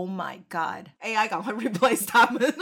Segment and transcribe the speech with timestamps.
[0.00, 2.54] ，Oh my God，AI 赶快 replace 他们。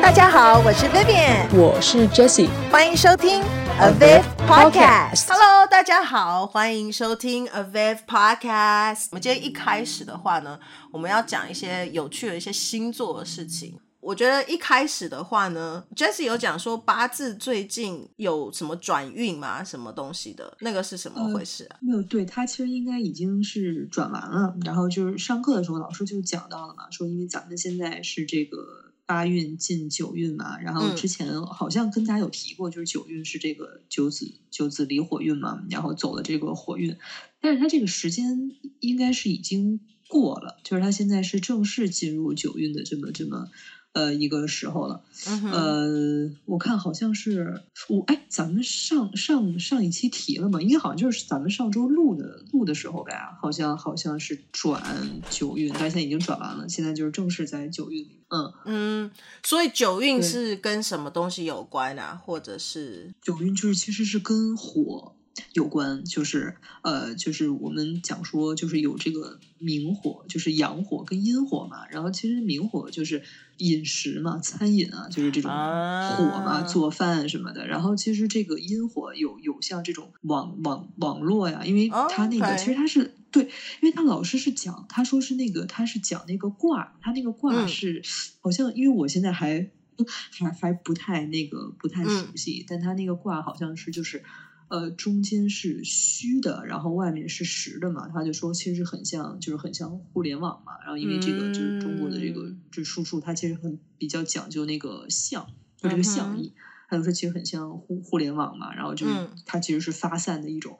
[0.00, 3.42] 大家好，我是 Vivian，我是 Jessie，欢迎收听
[3.78, 5.26] Aviv Podcast。
[5.28, 9.08] Hello，大家好，欢迎收听 Aviv Podcast。
[9.10, 10.58] 我们今天一开始的话呢，
[10.90, 13.78] 我们要讲一些有趣的一些星座的事情。
[14.06, 19.64] 我觉得一开始的话呢，Jessie 有讲说八字最近有什么转运吗？
[19.64, 20.56] 什么东西的？
[20.60, 21.74] 那个是什么回事啊？
[21.80, 24.56] 呃、没有，对，他其实应该已经是转完了。
[24.64, 28.84] 然后就是上课的时候，老师就讲到了嘛，说因为咱们现在是这个。
[29.08, 36.96] 八运进九运嘛，然后之前好像跟大家有提过，就是九运是这个九子九子离火运嘛，然后走了这个火运，
[37.40, 38.50] 但是他这个时间
[38.80, 39.78] 应该是已经
[40.08, 43.46] 过了，就是他现在是正式进入九运的这么这么。
[43.96, 59.10] 呃，一个时候了，嗯、呃，我看好像是我哎，咱们上上上一期提了嘛，应该好像就是咱们上周录的录的时候吧，好像好像是转九运，但现在已经转完了，现在就是正式在九运里，嗯嗯，
[59.42, 62.20] 所以九运是跟什么东西有关啊？
[62.22, 65.15] 或者是九运就是其实是跟火。
[65.52, 71.86] 有关就是呃，就是我们讲说，就是有这个明火，就是阳火跟阴火嘛。
[71.90, 73.22] 然后其实明火就是
[73.58, 77.66] 饮食嘛，餐饮啊，就是这种火嘛，做饭什么的。
[77.66, 82.58] 然后其实这个阴火有有像这种网网网络呀，因为它那个、oh.
[82.58, 83.50] 其实它是对，因
[83.82, 88.02] 为他老师是讲，他说是那个他是讲那个卦，他那个卦是、嗯、
[88.40, 89.68] 好像，因为我现在还
[90.32, 94.22] 还还不太那个不太熟悉，嗯、但他那个卦好像是就是。
[94.68, 100.72] 呃，中间是虚的，然后外面是实的嘛，他就说其实很像，就是很像互联网嘛。
[100.82, 106.52] 然后因为这个就是中国的这个这输出，它其实很比较讲究那个象，就这个象意，
[106.88, 108.74] 他就说其实很像互互联网嘛。
[108.74, 109.12] 然后就是
[109.44, 110.78] 它其实是发散的一种。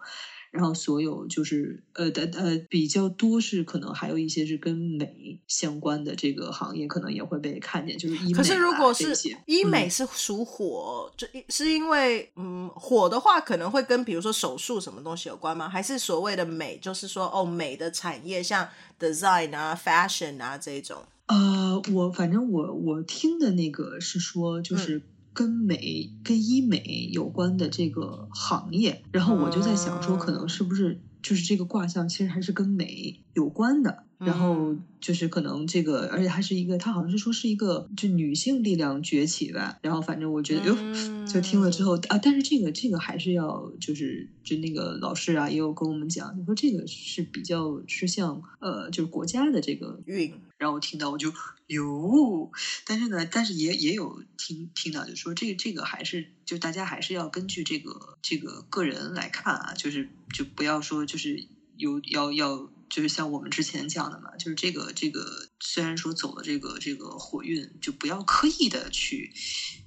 [0.50, 8.32] 然后所有就是呃的呃比较多是可能还有一些是跟美相关的这个行业可能也会被看见，就是医美。
[8.32, 9.14] 可是如果是
[9.46, 15.68] 医美是属火，这、嗯、是因为嗯火的话可能会跟比如说手术什么东西有关吗？
[15.68, 21.02] 还是所谓的美就是说哦美的产业像 design 啊 fashion 啊这种？
[21.26, 24.96] 呃，我反正我我听的那个是说就是。
[24.96, 25.02] 嗯
[25.36, 34.05] 跟美、跟医美有关的这个行业，然后我就在想说，可能是不是就是这个卦象，其实还是跟美有关的。
[34.18, 39.78] 然后就是可能这个，而且还是一个，他好像是说是一个就女性力量崛起吧。
[39.82, 50.32] 然后反正我觉得，哟，就听了之后啊，但是这个这个还是要就是就那个老师啊也有跟我们讲，你说这个是比较是像呃就是国家的这个运。
[50.56, 51.30] 然后我听到我就
[51.66, 52.50] 哟，
[52.86, 61.46] 但是呢，但是也也有听听到就说这个这个还是就大家还是要根据这个这个个人来看啊，就是就不要说就是
[61.76, 62.70] 有要要。
[62.88, 69.32] 就是像我们之前讲的嘛，就是这个这个，虽然说走了这个这个火运，就不要刻意的去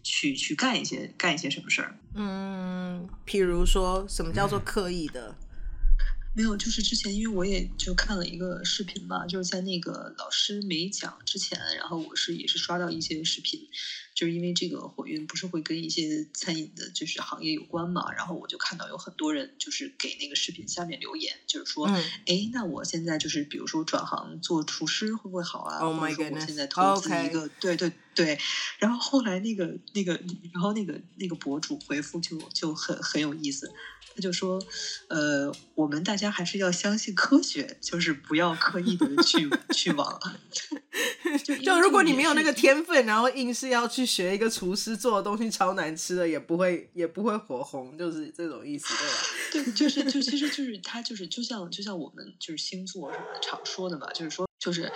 [0.03, 1.97] 去去干一些干一些什么事儿。
[2.15, 5.35] 嗯，譬如说什么叫做刻意的？
[6.39, 13.67] 没有，就是之前因为我也就看了一个视频嘛，就是在那个老师没讲之前，然后我是也是刷到一些视频。
[14.15, 28.37] 就是因为这个火运不是会跟一些餐饮的，就是行业有关嘛，然后我就看到有很多人就是给那个视频下面留言，就是说，哎、嗯，那我现在就是比如说转行做厨师会不会好啊？Oh、或者说我现在投资一个.对对对，
[28.79, 30.19] 然后后来那个那个，
[30.51, 33.71] 然后那个那个博主回复就就很很有意思，
[34.19, 34.61] 他就说，
[35.07, 40.19] 呃，我们大家还是要相信科学，就是不要刻意的去 去往。
[41.45, 48.93] 就就如果你没有那个天分，然后硬是要去学一个厨师做的东西超难吃的，也不会也不会火红，就是这种意思，
[49.53, 49.63] 对吧？
[49.71, 54.91] 对，就是就其实就是他就是就像就像我们就是星座什么的常说的嘛，就是说就是。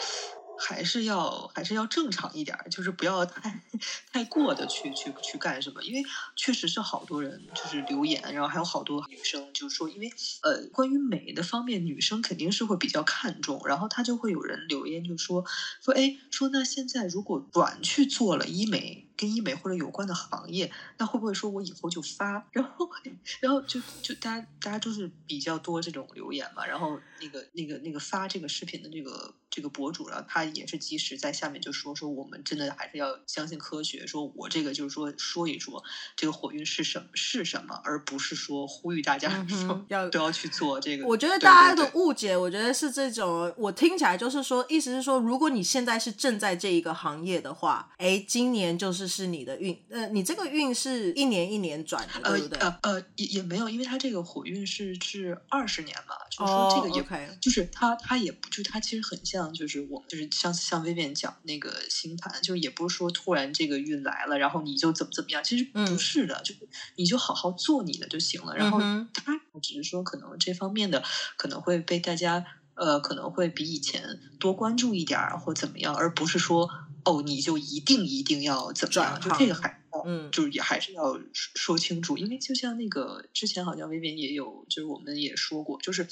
[0.56, 3.64] 还是要还是要正常一点，就是不要太
[4.12, 6.04] 太过的去去去干什么，因为
[6.36, 10.10] 确实是好多人就是留言，然后还有好多女生就说，因为
[10.44, 15.44] 呃关于美的方面，女生肯定是会比较看重，然后她就会有人留言就说
[15.82, 19.10] 说哎说那现在如果转去做了医美。
[19.16, 22.46] 跟医美或者有关的行业，那会不会说我以后就发？
[22.52, 22.90] 然后，
[23.40, 26.66] 然后就就大家大家都是比较多这种留言嘛。
[26.66, 34.06] 然后那个那个那个发这个视频的这个这个博主，然后他也是及时在下面就说说我们真的还是要相信科学。
[34.08, 35.84] 说我这个就是说说一说
[36.16, 41.06] 这个火运是什么是什么，而不是说呼吁大家说要都要去做这个。
[41.06, 43.54] 我觉得大家的误解，我觉得是这种。
[43.58, 49.03] 我听起来就是说，意思是说，如果你现在是正在这一个行业的话，哎，今年就是。
[49.04, 52.58] 就是是你的运，呃，你这个运是一年一年转的，呃、对不对？
[52.60, 57.40] 呃呃，也也没有，因为它这个火运是是二十年嘛，就是说这个也，oh, okay.
[57.42, 68.56] 就是它它也不，就它其实很像，就是我们就是像像 Vivian 讲那个星盘，就是也不是说突然这个运来了，然后你就怎么怎么样，其实不是的，嗯、就是你就好好做你的就行了。
[68.56, 68.80] 然后
[69.14, 71.04] 它只是说可能这方面的
[71.36, 72.46] 可能会被大家。
[72.76, 76.68] 呃，可能会比以前多关注一点儿或怎么样，而不是说
[77.06, 79.74] 哦，你就一定一定要怎么样，就这个还
[80.06, 86.08] 嗯，就是也还是要说清楚，因为就像那个之前好像薇薇也有，就是我们也说过，就是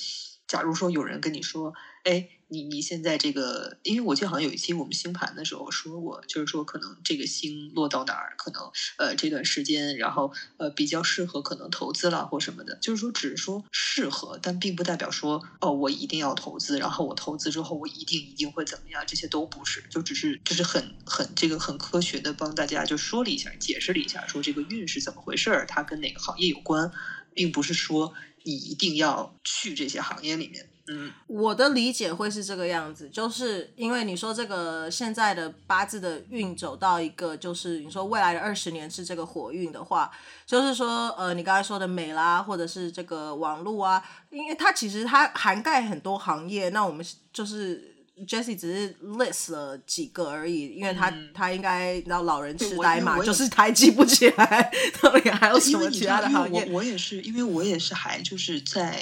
[0.47, 1.73] 假如说有人跟你说，
[2.03, 2.27] 哎。
[2.53, 8.61] 你你现在这个，因为我记得好像有一期我们星盘的时候说过，就是说可能这个星落到哪儿，可能
[8.97, 26.91] 呃这段时间，然后呃比较适合可能投资了或什么的，就是说只是说适合，但并不代表说哦我一定要投资，然后我投资之后我一定一定会怎么样，这些都不是，就只是就是很很这个很科学的帮大家就说了一下，解释了一下，说这个运是怎么回事儿，它跟哪个行业有关，
[27.33, 28.11] 并不是说
[28.43, 30.70] 你一定要去这些行业里面。
[30.93, 40.11] 嗯，我的理解会是这个样子，就是因为你说这个现在的八字的运走到一个，就是你说未来的二十年是这个火运的话，
[40.45, 47.95] 就是说呃，你刚才说的美啦，或者是这个网络啊，因为它其实它涵盖很多行业，那我们就是
[48.27, 54.71] Jessie 只是 list 了几个而已，因为他、嗯、他应该然后老人痴呆嘛，就是他记不起来
[55.01, 56.65] 到底还有什么其他的行业。
[56.65, 59.01] 我我也是，因为我也是还就是在。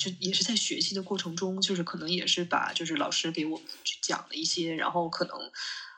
[0.00, 5.36] 就也是在学习的过程中，就是可能也是把就是老师给我们去讲了一些，然后可能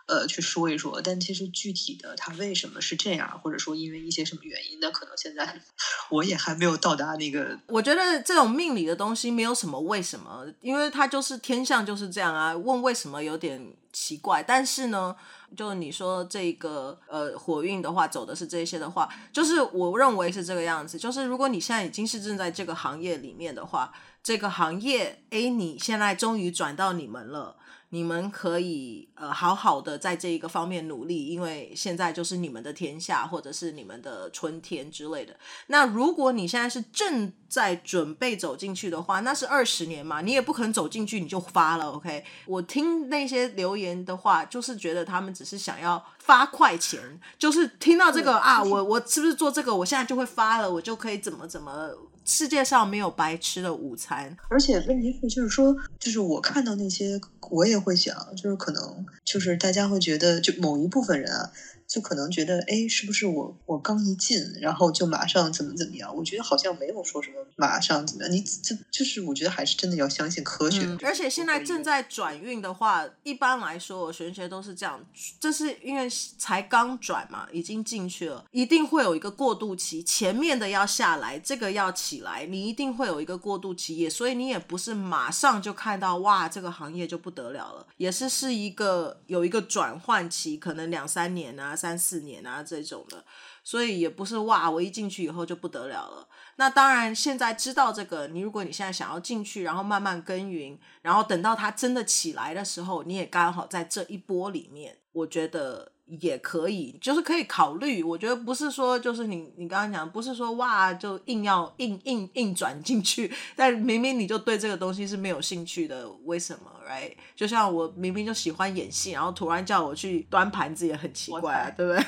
[0.06, 4.90] 呃去说一说，但其实具体的他为什么是这样，或者说因为一些什么原因呢？
[4.90, 5.62] 可能现在
[6.10, 7.56] 我也还没有到达那个。
[7.68, 15.14] 我觉得这种命理的东西没有什么为什么，因为它就是天象就是这样啊，问为什么有点奇怪，但是呢。
[15.56, 20.98] 就你说这个呃火运的话，走的是这些的话，就是我认为是这个样子。
[20.98, 27.56] 就是如果你现在已经是正在这个行业里面的话，这个行业，哎，你现在终于转到你们了。
[27.94, 35.36] 你们可以呃好好的在这一个方面努力，因为现在就是你们的天下，或者是你们的春天之类的。
[35.66, 41.90] 那如果你现在是正在准备走进去的话，那是二十年嘛，你也不可能走进去你就发了。
[41.90, 51.90] OK，我听那些留言的话，就是觉得他们只是想要发快钱，就是听到这个啊，我我是不是做这个，我现在就会发了，我就可以怎么怎么。
[52.24, 57.20] 世界上没有白吃的午餐，而且问题是，就是说，就是我看到那些，
[57.50, 61.52] 我也会想，就是可能，就是大家会觉得，就某一部分人啊。
[61.92, 66.16] 就可能觉得，哎，是不是我我刚一进，然后就马上怎么怎么样？
[66.16, 68.32] 我觉得好像没有说什么马上怎么样。
[68.32, 70.80] 你这就是我觉得还是真的要相信科学。
[70.84, 75.04] 嗯，而且现在正在转运的话，一般来说，我玄学都是这样，
[75.38, 76.08] 这是因为
[76.38, 91.76] 才刚转嘛，已经进去了，一定会有一个过渡期，前面的要下来，这个要起来，你一定会有一个过渡期，也所以你也不是马上就看到哇，这个行业就不得了了，也是是一个有一个转换期，可能两三年啊。
[91.82, 93.24] 三四年啊，这种的，
[93.64, 96.28] 所以也不是哇，我一进去以后就不得了了。
[96.54, 108.02] 那当然，现在知道这个，你如果你现在想要进去，然后慢慢耕耘，然后等到它真的起来的时候，你也刚好在这一波里面，我觉得也可以，就是可以考虑。
[108.02, 117.12] 我觉得不是说就是你你刚刚讲，不是说哇就硬要硬硬硬转进去，但明明你就对这个东西是没有兴趣的，为什么？Right？？
[117.36, 122.04] 就像我明明就喜欢演戏，然后突然叫我去端盘子也很奇怪啊，对不对？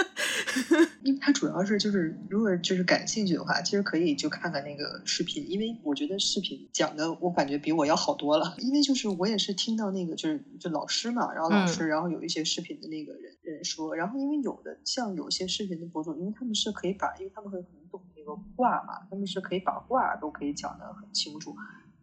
[1.03, 8.55] 因为他主要是就是，如果就是感兴趣的话，其实可以就看看那个视频，因为我觉得视频讲的我感觉比我要好多了。
[8.59, 21.55] 因为就是我也是听到那个就是就老师嘛，然后老师，然后有一些视频的那个人人说，然后因为有的像有些视频的博主，因为他们是可以把，因为他们会很懂那个卦嘛，他们是可以把卦都可以讲的很清楚。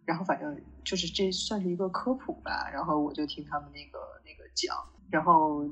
[0.04, 4.76] 然后反正就是这算是一个科普吧，然后我就听他们那个那个讲，
[5.10, 5.64] 然后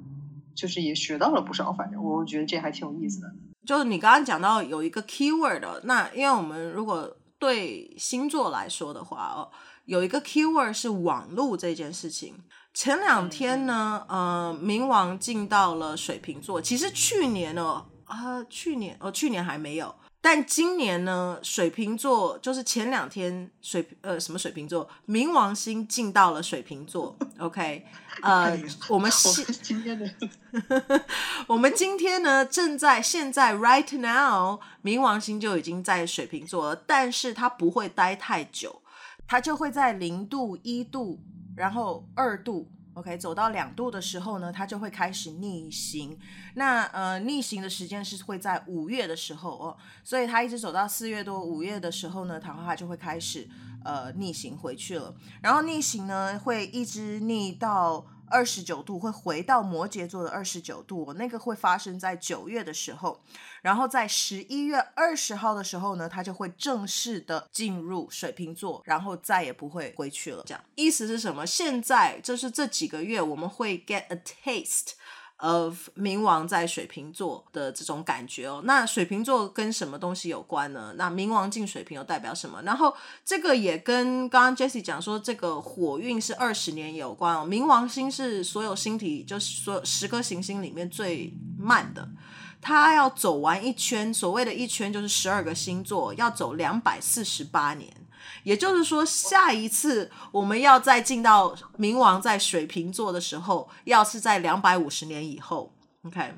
[0.60, 3.32] 就是也学到了不少，反正我觉得这还挺有意思的。
[3.66, 9.48] 就是你刚刚讲到有一个 keyword，那因为我们如果对星座来说的话哦，
[9.86, 12.36] 有一个 keyword 是网络这件事情。
[12.74, 19.96] 前两天呢，呃，冥王进到了水瓶座，其实去年呢，啊、呃，去年哦，去年还没有。
[20.22, 27.86] 但今年呢，水瓶座就是前两天水呃什么水瓶座冥王星进到了水瓶座，OK，
[28.22, 28.60] 呃，
[28.90, 29.10] 我们
[29.62, 30.12] 今天的
[31.48, 38.82] 我们今天呢正在现在 right now 冥王星就已经在水瓶座了，但是它不会待太久，
[39.26, 41.20] 它就会在零度一度，
[41.56, 42.70] 然后二度。
[43.00, 46.18] OK，走到两度的时候呢，它就会开始逆行。
[46.56, 53.48] 那呃，逆行的时间是会在五月的时候哦，所以它一直走到四月多五月的时候呢，桃花就会开始
[53.84, 55.15] 呃逆行回去了。
[55.41, 58.06] 然后逆行呢，会一直逆到。
[58.30, 63.20] 二十九度会回到摩羯座的二十九度，那个会发生在九月的时候，
[63.62, 70.44] 然后在十一月二十号的时候呢，它就会正式的进入水瓶座，然后再也不会回去了。
[70.46, 71.46] 这样意思是什么？
[71.46, 74.94] 现在就是这几个月我们会 get a taste。
[75.41, 80.93] Of 冥王在水瓶座的这种感觉哦，那水瓶座跟什么东西有关呢？
[80.98, 82.62] 那冥王进水瓶又代表什么？
[82.63, 82.93] 然后
[83.24, 87.48] 这个也跟刚刚 Jessie 讲说，这个火运是二十年有关哦。
[87.48, 92.10] 冥王星是所有星体，就是所有十颗行星里面最慢的，
[92.62, 97.89] 它要走完一圈，所谓的一圈就是十二个星座，要走两百四十八年。
[98.44, 105.74] 也就是说，下一次我们要再进到冥王在水瓶座的时候，要是在两百五十年以后
[106.06, 106.34] ，OK。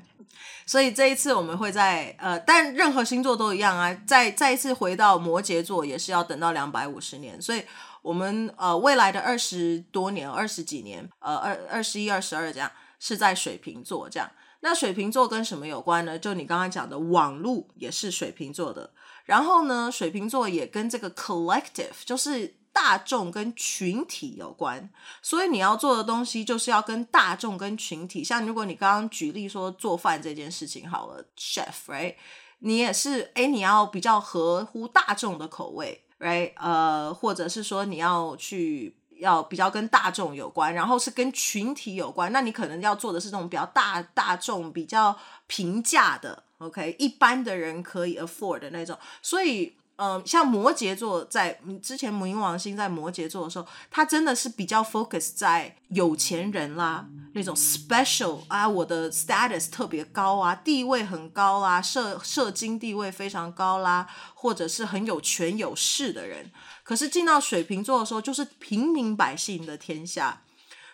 [0.64, 7.40] 所以这一次我们会在呃，但任何星座都一样啊，再再一次回到摩羯座也是要等到两百五十年。
[7.40, 7.62] 所以
[8.00, 14.30] 我们呃未来的二十多年、二十几年，呃二二十一、二十二这样是在水瓶座这样。
[14.60, 16.18] 那水瓶座跟什么有关呢？
[16.18, 18.90] 就你刚刚讲的网路也是水瓶座的。
[19.24, 28.24] 然后呢，水瓶座也跟这个 collective，就是大众跟群体有关，所以你要做的东西就是要跟大众跟群体。
[28.24, 32.14] 像如果你刚刚举例说做饭这件事情好了，chef，right？
[32.60, 36.52] 你也是，诶，你要比较合乎大众的口味，right？
[36.56, 46.44] 呃，或者是说你要去要比较跟大众有关，然后是跟群体有关，那你可能要做的是这种比较大大众、比较平价的。
[46.62, 66.50] OK，一般的人可以 afford 的那种，所以，嗯、像摩羯座在之前冥王星在摩羯座的时候，他真的是比较 focus 在有钱人啦，那种 special 啊，我的 status 特别高啊，地位很高啊，社社经地位非常高啦，或者是很有权有势的人。
[66.82, 70.42] 可是进到水瓶座的时候，就是平民百姓的天下。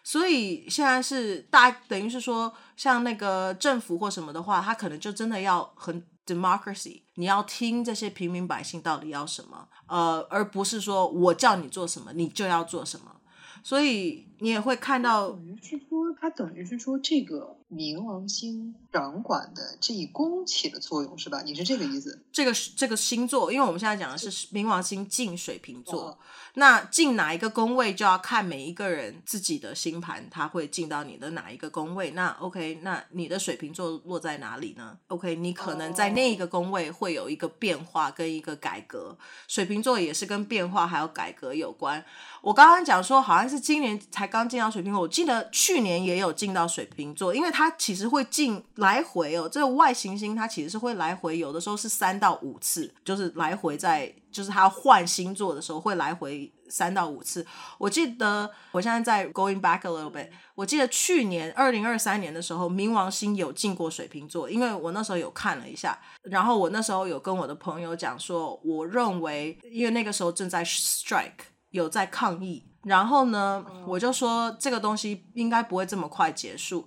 [0.03, 13.17] 所以现在是大，等于是说，像那个政府或什么的话，他可能就真的要很 democracy，你要听这些平民百姓到底要什么，呃，而不是说我叫你做什么，你就要做什么。
[13.63, 21.43] 所以你也会看到，等于是说，他等于是说，这个冥王星掌管的这一宫起的作用是吧？
[21.45, 22.25] 你是这个意思？
[22.33, 26.09] 这个这个星座，因为我们现在讲的是冥王星进水瓶座。
[26.09, 26.19] 哦
[26.55, 32.11] 那进哪一个宫位就要看每一个人自己的星盘，他会进到你的哪一个宫位。
[32.13, 39.17] 那 OK，那你的水瓶座落在哪里呢？OK，你可能在那一个宫位会有一个变化跟一个改革。
[39.47, 42.05] 水瓶座也是跟变化还有改革有关。
[42.43, 49.49] 我刚刚讲说好像是今年才刚进到水瓶座，我记得去年也有进到水瓶座，因为它其实会进来回哦。
[49.49, 54.15] 这个外行星它其实是会来回，有的时候是三到五次，就是来回在。
[54.31, 57.45] 就是它换星座的时候会来回三到五次。
[57.79, 71.33] 我记得我现在在 going back a little bit，我记得去年二零二三年的时候，冥王星有进过水瓶座，因为我那时候有看了一下，然后我那时候有跟我的朋友讲说，我认为因为那个时候正在 strike，
[71.71, 76.87] 有在抗议，然后呢，我就说这个东西应该不会这么快结束，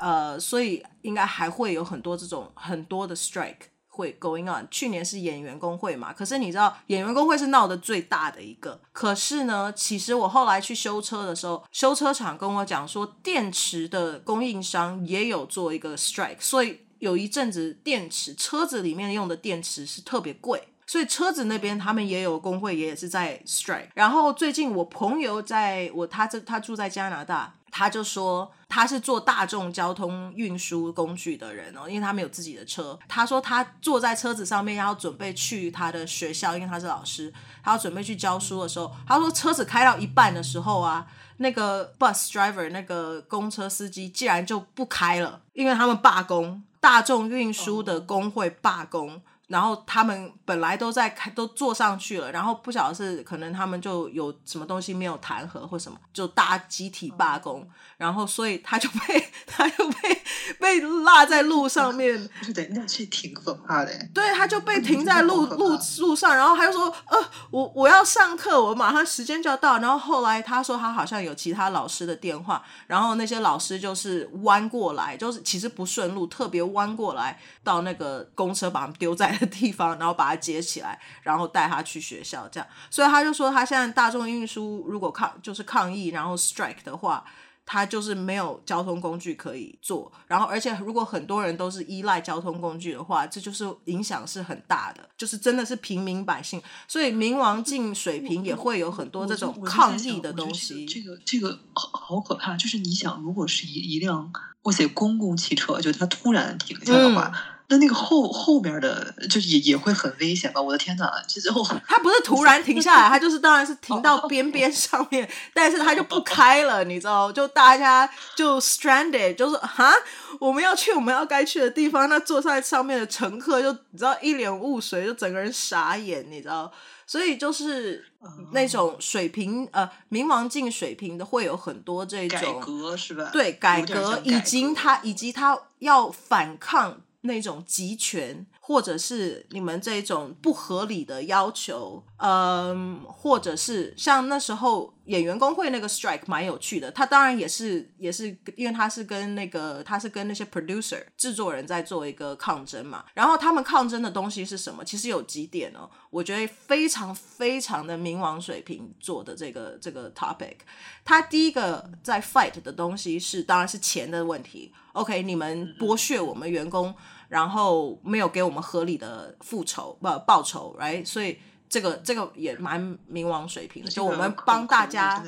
[0.00, 3.68] 呃，所以应该还会有很多这种很多的 strike。
[3.92, 8.80] 会 going on，去年是演员工会嘛，可是你知道演员工会是闹得最大的一个。
[8.92, 23.86] 可是呢，其实我后来去修车的时候，修车厂跟我讲说，电池的供应商也有做一个 strike，所以有一阵子电池车子里面用的电池是特别贵，所以车子那边他们也有工会，也是在 strike。
[23.94, 27.54] 然后最近我朋友在我他这他住在加拿大。
[27.72, 32.98] 他就说他是坐大众交通运输工具的人哦，因为他没有自己的车。
[33.06, 37.32] 他说他坐在车子上面，要准备去他的学校，因为他是老师，
[37.62, 41.06] 他要准备去教书的时候，他说车子开到一半的时候啊，
[41.36, 49.22] 那个 bus driver 那个公车司机竟然就不开了，因为他们罢工，大众运输的工会罢工。
[49.50, 60.22] 然后他们本来都在开，都坐上去了，然后不晓得是可能他们就有什么东西没有弹劾或什么，就大家集体罢工，然后所以他就被 他就被
[60.60, 63.90] 被落在路上面，是的，那是挺可怕的。
[64.14, 67.18] 对，他就被停在路路路上，然后他就说，呃，
[67.50, 69.78] 我我要上课，我马上时间就要到。
[69.78, 79.39] 然后后来他说他好像有其他老师的电话，然后那些老师就是弯过来，就是其实不顺路，特别弯过来到那个公车把他们丢在。
[79.40, 82.68] 的地方， 然后把他接起来，然后带他去学校，这样。
[82.90, 87.24] 所以他就说，他现在大众运输如果抗就是抗议，然后 strike 的话，
[87.66, 100.84] 他就是没有交通工具可以坐，然后而且如果很多人都是依赖交通工具的话，这就是影响是很大的，就是真的是平民百姓，所以冥王镜水平也会有很多这种抗议的东西。
[100.86, 104.32] 这个这个好好可怕，就是你想，如果是一一辆
[104.62, 107.30] 我写公共汽车，就它突然停下的话。
[107.32, 110.60] 嗯那那个后后边的，就也也会很危险吧？
[110.60, 111.08] 我的天哪！
[111.28, 117.30] 其实后 他不是突然停下来，他就是当然是停到边 边上面，但是他就不开了，你知道？
[117.30, 119.92] 就大家就 stranded，就是哈，
[120.40, 126.72] 我们要去我们要该去的地方，那坐在上面的乘客就你知道一脸雾水，就整个人傻眼，你知道？
[127.06, 128.04] 所以就是
[128.52, 133.30] 那种水平呃冥王镜水平的会有很多这种改革是吧？
[133.32, 137.00] 对，改革，改革以及他以及他要反抗。
[137.22, 146.88] 那种集权，或者是你们这种不合理的要求，嗯，或者是像那时候演员工会那个 strike 蛮有趣的。
[146.92, 153.04] 他当然也是也是因为他是跟那个他是跟那些 producer 制作人在做一个抗争嘛。
[153.12, 154.84] 然后他们抗争的东西是什么？
[154.84, 160.58] 其实有几点哦，我觉得非常非常的冥王水瓶做的这个这个 topic。
[161.04, 164.72] 他第一个在 fight 的东西是当然是钱的问题。
[164.92, 166.92] OK，你们剥削我们员工，
[167.30, 171.06] 然后没有给我们合理的复仇不报酬，right？
[171.06, 175.22] 所以这个这个也蛮冥王水平的，就我们帮大家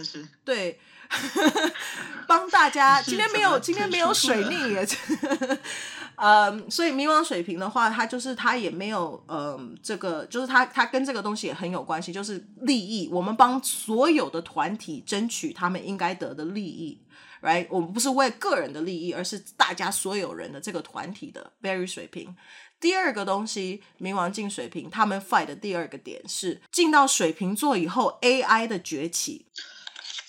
[0.44, 0.80] 对，
[2.26, 4.86] 帮大家 今天没有今天没有水逆耶，
[6.16, 16.98] 嗯， 所以冥王水平的话，他就是他也没有嗯，这个就是他他跟这个东西也很有关系，就是利益，我们帮所有的团体争取他们应该得的利益。
[17.42, 22.36] Right，我们不是为个人的利益，而是大家所有人的这个团体的 very 水平。
[22.78, 29.46] 第二个东西，冥王镜水瓶，他们 fight 的第二个点是进到水瓶座以后，AI 的崛起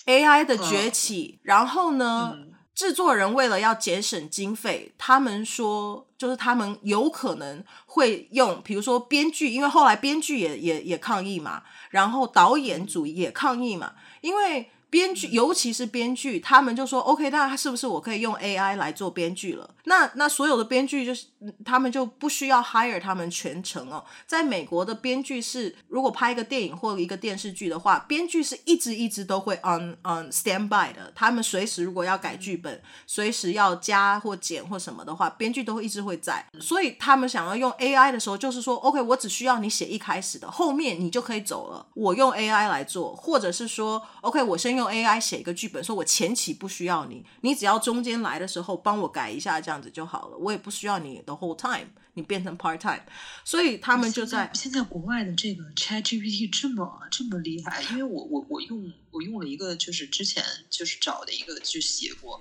[0.06, 1.38] ，AI 的崛起。
[1.44, 14.70] 然后呢，嗯、制作人为了要节省经费，他们说，就是他们有可能会用，比如说编剧，因为后来编剧也也也抗议嘛，然后导演组也抗议嘛，因为。
[14.94, 21.26] 编剧，尤其是编剧，他们就说：“OK，那是不是我可以用 AI 来做编剧了？”那那所有的编剧就是
[21.64, 24.04] 他们就不需要 hire 他们全程哦。
[24.24, 31.12] 在美国的编剧是，如果拍一个电影或一个电视剧的话，编剧是一直一直都会 on on standby 的。
[31.12, 36.46] 他们随时如果要改剧本，随时要加或减或什么的话，编剧都会一直会在。
[36.60, 41.84] 所以他们想要用 AI 的时候，就是说：“OK，我只需要你写一开始的，后面你就可以走了。
[41.94, 50.36] 我用 AI 来做，或者是说，OK，我先用。” AI 写一个剧本，说我前期不需要你，你只要中间来的时候帮我改一下，这样子就好了。
[50.36, 53.02] 我也不需要你的 whole time，你变成 part time。
[53.44, 62.40] 所以他们就在现在，国外的这个 ChatGPT 这么这么厉害，因为我我我用我用了一个，就是之前就是找的一个去写过，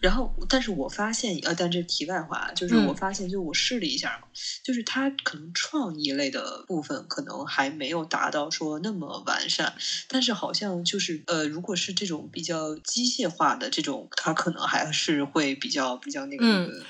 [0.00, 4.28] 然后但是我发现呃，但这题外话，就是我发现就我试了一下，嗯、
[4.62, 9.74] 就是它可能创意类的部分可能还没有达到说那么完善，
[10.08, 16.46] 但是好像就是呃，如果是这种比较机械化的这种，它可能还是会比较比较那个。
[16.46, 16.84] 嗯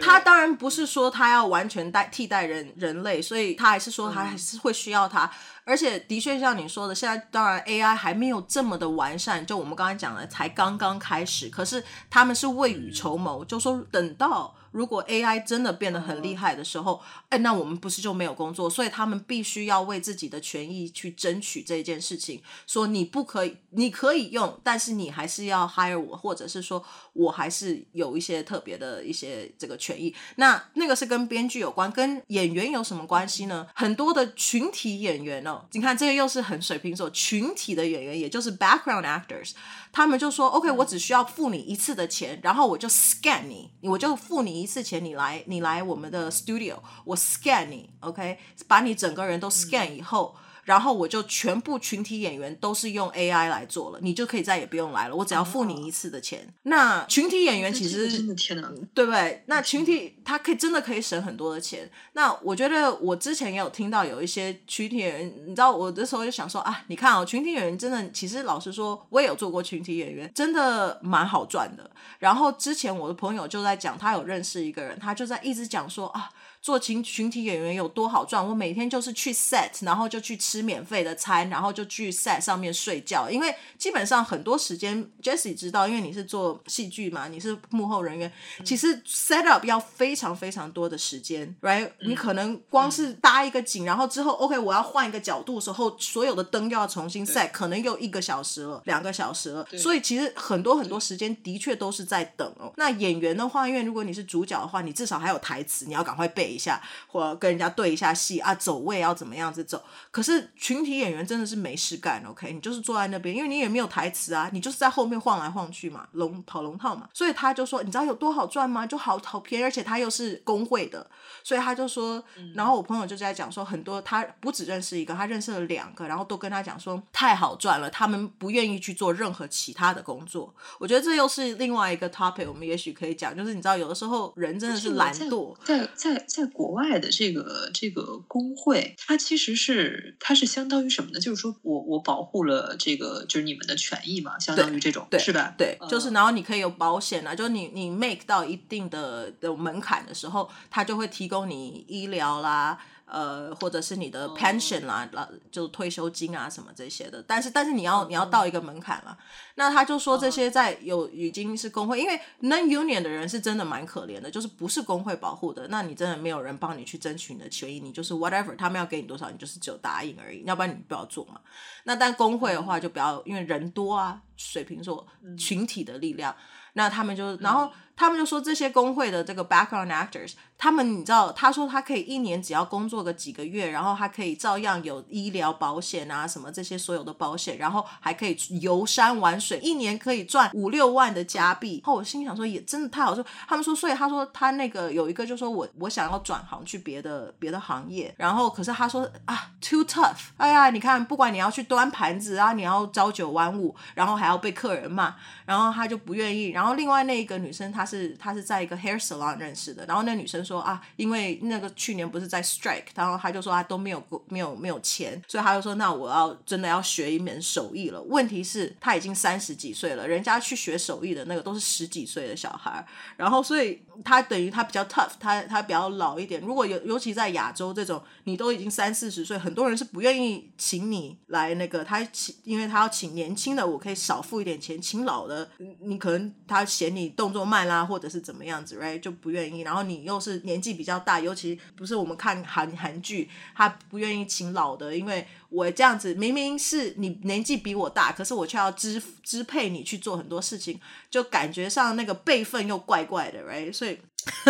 [0.00, 5.30] 他当然不是说他要完全代替代人人类，所以他还是说他还是会需要他，嗯、
[5.64, 14.54] 而且的确像你说的，现在当然 AI 还没有这么的完善，就我们刚才讲的才刚刚开始，可是他们是未雨绸缪，嗯、就说等到。
[14.70, 18.70] 如果 AI 真的变得很厉害的时候，哎，那我们不是就没有工作？
[18.70, 22.42] 所以他们必须要为自己的权益去争取这件事情。
[22.66, 30.14] 说你不可以，你可以用，但是你还是要 hire 我，或者是说我还是有一些特别的一些这个权益。
[30.36, 33.66] 那那个是跟编剧有关，跟演员有什么关系呢？
[33.74, 39.52] 很多的群体演员哦，你看这个又是很水瓶座群体的演员，也就是 background actors。
[39.92, 50.36] 他们就说：“OK，我只需要付你一次的钱，然后我就 scan 你，我就付你一次前，你来，你来我们的 studio，我 scan 你，OK，把你整个人都 scan 以后。”
[50.70, 56.38] 然后我就全部群体演员都是用 AI 来做了，你就可以再也不用来了，我只要付你一次的钱。
[56.46, 59.42] 哦、那群体演员其实真的天哪，对不对？
[59.46, 61.90] 那群体他可以真的可以省很多的钱。
[62.12, 71.90] 那我觉得我之前也有听到有一些群体演员，你知道我的时候就想说啊，你看哦，群体演员真的，其实老实说，我也有做过群体演员，真的蛮好赚的。
[72.20, 76.30] 然后之前我的朋友就在讲，他有认识一个人，他就在一直讲说啊。
[76.62, 88.30] 做群群体演员有多好赚，我每天就是去 set，然后就去吃免费的餐，然后就去 set 上面睡觉，因为基本上很多时间，Jessie 知道，因为你是做戏剧嘛，你是幕后人员，
[88.64, 91.90] 其实 set up 要非常非常多的时间，right？
[92.02, 102.70] 你可能光是搭一个景，然后之后 OK，我要换一个角度的时候，所有的灯又要重新 set，可能又一个小时了，两个小时了，所以其实很多很多时间的确都是在等哦。
[102.76, 109.82] 那演员的话，因为如果你是主角的话，你至少还有台词，你要赶快背一下，或者跟人家对一下戏啊，走位要怎么样子走。
[110.10, 112.52] 可是群体演员真的是没事干，OK？
[112.52, 117.08] 你就是坐在那边，因为你也没有台词啊，你就是在后面晃来晃去嘛，龙跑龙套嘛。
[117.14, 118.86] 所以他就说，你知道有多好赚吗？
[118.86, 121.08] 就好好便宜，而且他又是工会的，
[121.44, 122.22] 所以他就说，
[122.54, 130.52] 然后我朋友就在讲说，很多他不只认识一个，他认识了两个，然后都跟他讲说太好赚了，他们不愿意去做任何其他的工作。
[130.78, 141.20] 我觉得这又是另外一个 topic，我们也许可以讲，就是你知道有的时候人真的是懒惰，在在在，在国外的这个这个工会，它其实是它是相当于什么呢？
[141.20, 145.54] 就是说我我保护了这个就是你们的权益嘛，相当于这种，对是吧？
[145.58, 152.78] 对，就是然后你可以有保险啊，就是你你 make 到一定的的门槛的时候，它就会提供你医疗啦。
[153.10, 159.18] 呃，或者是你的 pension 啦，啦、oh.，就退休金啊什么这些的，但是但是你要你要到一个门槛了，
[159.56, 171.40] 那他就说这些在有已经是工会，因为 non union 的人是真的蛮可怜的，就是不是工会保护的，那你真的没有人帮你去争取你的权益，你就是 whatever 他们要给你多少，你就是只有答应而已，要不然你不要做嘛。
[171.84, 176.34] 那但工会的话就不要，因为人多啊，水瓶座群体的力量，
[176.74, 177.70] 那他们就然后。
[178.00, 191.82] 他们就说这些工会的这个 background actors，他们你知道，他说他可以一年只要工作个几个月，然后他可以照样有医疗保险啊什么这些所有的保险，然后还可以游山玩水，一年可以赚五六万的加币。
[191.84, 193.22] 后我心里想说，也真的太好说。
[193.46, 206.48] 他们说，所以他说他那个有一个就说我我想要转行去别的别的行业，然后可是他说啊 too tough，哎呀，你看不管你要去端盘子啊，你要朝九晚五，然后还要被客人骂，然后他就不愿意。
[206.48, 207.86] 然后另外那一个女生她。
[207.90, 218.00] 是，他是在一个 hair salon 认识的，然后那女生说啊，因为那个去年不是在 strike，然后他就说他都没有没有没有钱，所以他就说那我要真的要学一门手艺了。
[218.02, 226.40] 问题是他已经三十几岁了，人家去学手艺的那个都是十几岁的小孩，然后所以他等于他比较 tough，他他比较老一点。
[226.40, 235.50] 如果有尤其在亚洲这种，你都已经三四十岁，很多人是不愿意请你来那个他请，因为他要请年轻的，我可以少付一点钱，请老的，
[235.80, 237.84] 你可能他嫌你动作慢啦。
[237.84, 239.62] 或者是怎么样子，right 就不愿意。
[239.62, 250.78] 然后你又是年纪比较大，尤其不是我们看韩韩剧，他不愿意请老的，因为我这样子明明是你年纪比我大，可是我却要支支配你去做很多事情，
[251.10, 253.72] 就感觉上那个辈分又怪怪的，right？
[253.72, 253.98] 所以，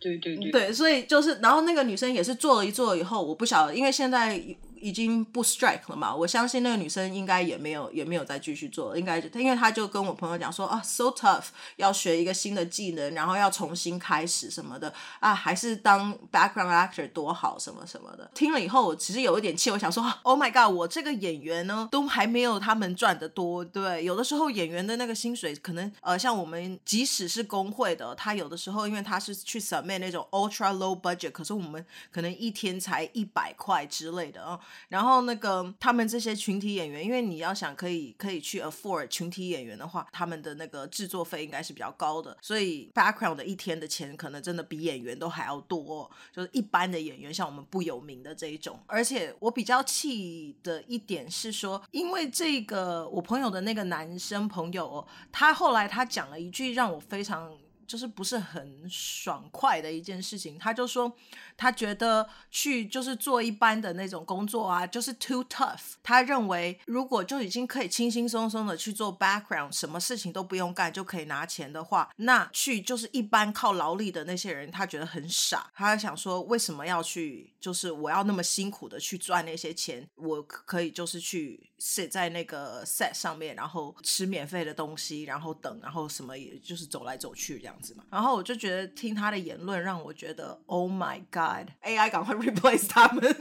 [0.00, 4.42] 对对对，对，所以就是，然后那个女生也是做了一做以后，我不晓得，因为现在。
[4.86, 6.14] 已经不 strike 了嘛？
[6.14, 18.30] 我相信那个女生应该也没有也没有再继续做，应该就因为她就跟我朋友讲说啊，so tough，要学一个新的技能，然后要重新开始什么的啊，还是当 background actor 多好什么什么的。
[18.32, 23.64] 听了以后，我其实有一点气，我想说，Oh my god，我这个演员呢，都还没有他们赚得多。
[23.64, 34.60] 对，有的时候演员的那个薪水可能呃，像我们即使是工会的，他有的时候因为他是去 submit 那种 ultra low budget，可是我们可能一天才一百块之类的啊。
[34.88, 48.78] 然后那个他们这些群体演员，因为你要想可以可以去 afford 群体演员的话，他们的那个制作费应该是比较高的，所以 background 的一天的钱可能真的比演员都还要多，就是一般的演员，像我们不有名的这一种。
[48.86, 57.56] 而且我比较气的一点是说，因为这个我朋友的那个男生朋友，哦他后来他讲了一句让我非常。
[57.86, 61.12] 就是不是很爽快的一件事情，他就说
[61.56, 65.94] 他觉得去就是做一般的那种工作啊，就是 too tough。
[66.02, 75.70] 他认为如果就已经可以轻轻松松的去做 background，什么事情都不用干就可以拿钱的话，那去就是一般靠劳力的那些人，他觉得很傻。
[75.74, 87.75] 他想说为什么要去，就是我要那么辛苦的去赚那些钱，我可以就是去睡在那个 set 上面，然后吃免费的东西，然后等，然后什么也就是走来走去这样。
[88.10, 93.36] 然后我就觉得听他的言论让我觉得，Oh my God，AI 赶快 replace 他们。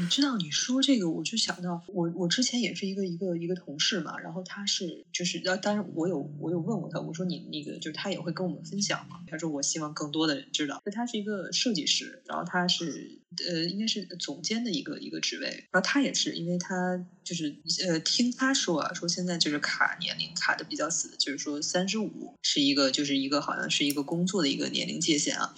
[0.00, 17.54] 你知道你说这个，我就想到我我之前也是一个一个一个同事嘛，然后他是就是，当然我有我有问过他，我说你那个就是他也会跟我们分享嘛，他说我希望更多的人知道，他是一个设计师，然后他是呃应该是总监的一个一个职位，然后他也是因为他就是
[17.86, 25.54] 呃听他说啊，说现在就是卡年龄卡的比较死，就是说三十五是一个就是一个好像是一个工作的一个年龄界限啊。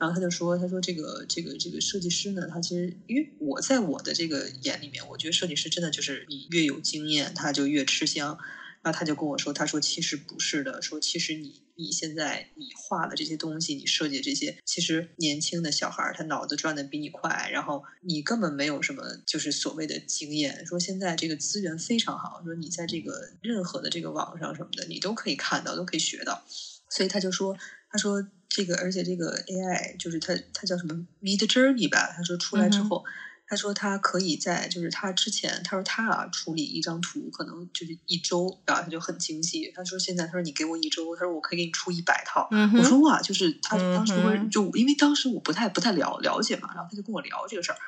[0.00, 8.38] 然后他就说：“他说这个这个这个设计师呢，他其实因为我在我的这个眼里面，我觉得设计师真的就是你越有经验，他就越吃香。
[8.82, 20.64] 然后他就跟我说：他说其实不是的，说其实你你现在你画的这些东西，你设计这些，其实年轻的小孩儿他脑子转的比你快，然后你根本没有什么就是所谓的经验。
[20.64, 26.42] 说现在这个资源非常好，说你在这个任何的这个网上什么的，你都可以看到，都可以学到。
[26.88, 27.54] 所以他就说，
[27.90, 32.12] 他说。”这个，而且这个 AI 就是他，他叫什么 Midjourney 吧？
[32.16, 33.04] 他说出来之后，
[33.46, 39.70] 他、嗯、说他可以在，就是他之前，他说他啊处理一张图可能就是一周，然后他就很精细。
[39.72, 42.48] 他说现在，他说你给我一周，他说我可以给你出一百套。
[42.50, 44.14] 嗯、我说哇，就是他当时
[44.50, 47.78] 就、嗯、因为当时我不太不太了了解嘛，然后他就跟我聊这个事儿，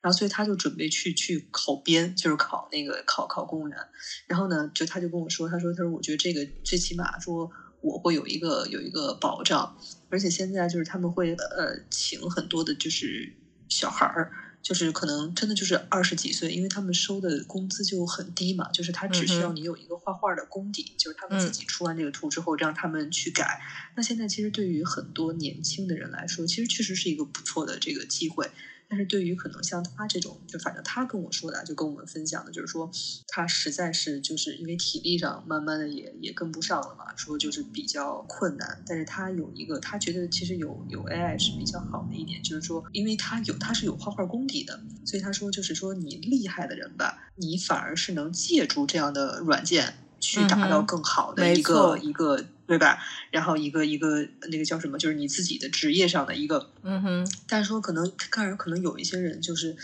[0.00, 3.76] 然后所以他就准备去去考编，就是考那个考考公务员。
[4.28, 7.50] 然后呢，就他就跟我说，他说他说我觉得这个最起码说。
[7.84, 9.76] 我会有一个有一个保障，
[10.08, 13.34] 而且现在就是他们会呃请很多的，就是
[13.68, 23.60] 小孩儿，就是可能真的就是二十几岁，因为他们收的工资就很低嘛，就是他只需要你有一个画画的功底，嗯、就是他们自己出完这个图之后，让他们去改。
[23.96, 28.50] 那现在其实对于很多年轻的人来说，其实确实是一个不错的这个机会。
[28.94, 32.88] 但是对于可能像他这种，就反正他跟我说的，就跟我们分享的，就是说
[33.26, 38.84] 他实在是就是因为体力上慢慢的也也跟不上了嘛，说就是比较困难。
[38.86, 52.44] 但是他有一个，他觉得其实有有 AI 是比较好的一点，就是说，因为他有他是有画画功底的，所以他说就是说你厉害的人吧，你反而是能借助这样的软件去达到更好的一个、嗯、一个。
[52.66, 52.98] 对吧？
[53.30, 57.30] 然后一个一个那个叫什么，就是你自己的职业上的一个，嗯哼。
[57.48, 59.76] 但是说可能，当然可能有一些人，就是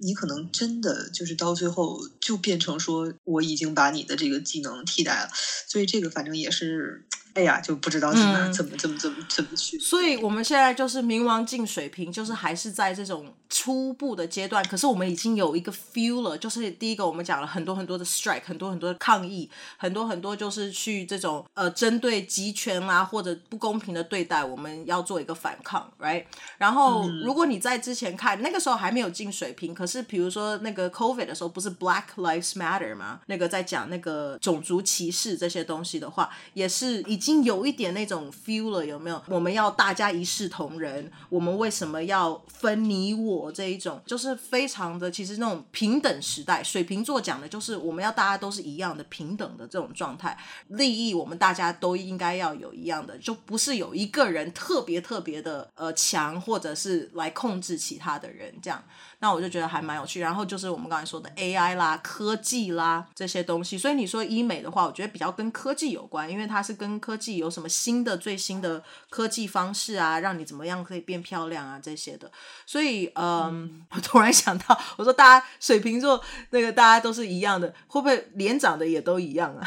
[0.00, 5.30] 你可能真的就是到最后就变成说，我已经把你的这个技能替代了，
[5.68, 7.06] 所以这个反正也是。
[7.36, 9.78] 哎呀，就不知道怎么、嗯、怎么怎么怎么怎么去。
[9.78, 14.64] 所以我们现在就是冥王进水平，就是还是在这种初步的阶段。
[14.64, 26.24] 可是我们已经有一个 feel 了，就是第一个我们讲了很多很多的 strike，很多很多的抗议，很多很多就是去这种呃针对集权啊或者不公平的对待，我们要做一个反抗，right？
[26.56, 33.20] 然后如果你在之前看那个时候还没有进水平，可是比如说那个 COVID 的时候，不是 Black Lives Matter 吗？
[33.26, 37.25] 那个在讲那个种族歧视这些东西的话，也是已经。
[37.26, 39.20] 已经有一点那种 feel 了，有没有？
[39.26, 43.50] 我们要大家一视同仁，我们为什么要分你我？
[43.50, 58.80] 这一种就是非常的，其实那种平等时代，水瓶座讲的就是我们要大家都是一样的平等的这种状态，利益我们大家都应该要有一样的，就不是有一个人特别特别的呃强，或者是来控制其他的人这样。
[59.18, 72.30] 那我就觉得还蛮有趣，然后就是我们刚才说的 AI 啦、科技啦这些东西，所以你说医美的话，我觉得比较跟科技有关，因为它是跟科技有什么新的、最新的科技方式啊，让你怎么样可以变漂亮啊这些的。
[72.66, 79.66] 所以，嗯，嗯我突然想到，我说大家水瓶座那个大家都是一样的，会不会脸长得也都一样啊？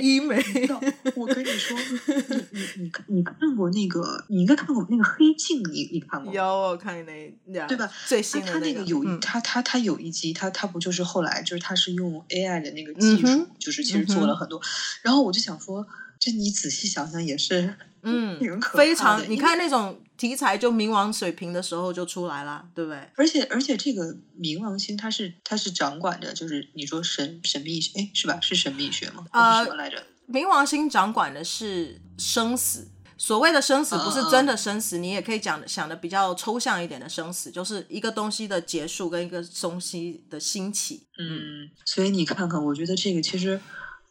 [0.00, 0.36] 医美，
[1.16, 1.76] 我跟你说，
[2.50, 4.24] 你你你你看过那个？
[4.28, 6.32] 你应该看过那个黑镜，你你看过？
[6.32, 7.90] 有，我看那，对吧？
[8.06, 14.58] 最新的那个，他那个有一，他他他有一集，他他不就是后来就是他是用 AI 的那个技术，嗯、就是其实做了很多。
[14.58, 14.62] 嗯、
[15.02, 15.86] 然后我就想说，
[16.18, 17.74] 这你仔细想想也是，
[18.40, 19.22] 嗯，非常。
[19.30, 22.98] 你看那种题材，就冥王水平的时候就出来了，对不对？
[23.16, 28.38] 而且而且这个冥王星，它是它是掌管着，就是你说神神秘学，哎，是吧？
[28.40, 29.24] 是神秘学吗？
[29.32, 30.02] 呃，什么来着？
[30.28, 32.88] 冥王星掌管的是生死，
[33.18, 41.06] 所谓的生死不是真的生死，uh, 你也可以讲想的比较抽象一点的生死，就是一个东西的结束跟一个东西的兴起。
[41.18, 43.60] 嗯，所以你看看，我觉得这个其实，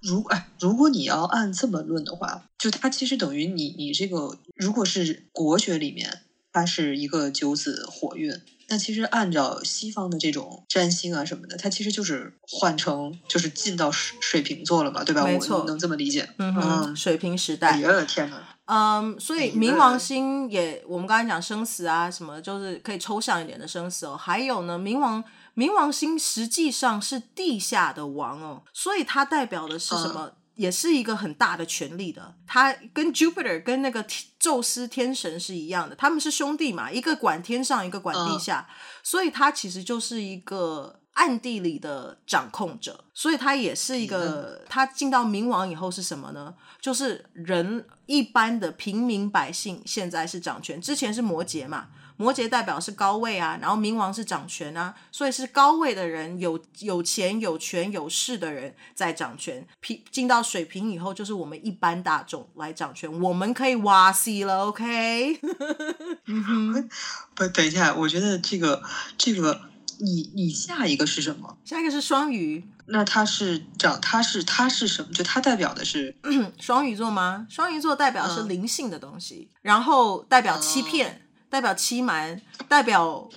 [0.03, 8.33] 如哎，如果你要按这么论的话，就它其实等于你你这个，如果是国学里面，它是一个九子火运。
[8.69, 15.23] 那其实按照西方的这种占星啊什么的，它其实就是换成就是进到水水瓶座了嘛，对吧？
[15.23, 16.27] 没错，我能这么理解。
[16.37, 17.71] 嗯水瓶时代。
[17.71, 18.41] 哎呀天哪！
[18.65, 24.15] 嗯，所以冥王星也，我们刚才讲生死啊什么，就是可以抽象一点的生死哦。
[24.15, 25.21] 还有呢，冥王
[25.55, 30.27] 冥王星实际上是地下的王哦，所以它代表的是什么？
[30.27, 34.05] 嗯也是一个很大的权力的，他跟 Jupiter 跟那个
[34.37, 46.53] 宙斯天神是一样的，他们是兄弟嘛，一个管天上，一个管地下，嗯、所以他其实就是一个暗地里的掌控者，所以他也是一个，嗯、他进到冥王以后是什么呢？
[46.79, 51.87] 就是人一般的平民百姓现在是掌权，之前是摩羯嘛。
[52.15, 59.65] 摩羯代表是高位啊，然后冥王是掌权啊，所以是高位的人，有有钱、有权、有势的人在掌权。
[59.79, 65.39] 平进到水平以后，就是我们一般大众来掌权，我们可以哇塞了，OK？
[67.35, 68.83] 不，等一下，我觉得这个
[69.17, 69.61] 这个，
[69.99, 71.57] 你你下一个是什么？
[71.65, 75.11] 下一个是双鱼，那它是掌，它是它是什么？
[75.11, 76.15] 就它代表的是
[76.59, 77.47] 双鱼座吗？
[77.49, 81.11] 双鱼座代表是灵性的东西，嗯、然后代表欺骗。
[81.13, 81.19] 嗯
[81.53, 83.29] 代表欺瞒，代表